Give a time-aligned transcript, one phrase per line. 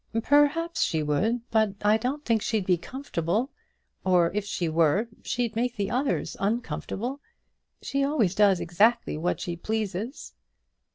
[0.23, 3.51] "Perhaps she would, but I don't think she'd be comfortable;
[4.03, 7.19] or if she were, she'd make the others uncomfortable.
[7.83, 10.33] She always does exactly what she pleases."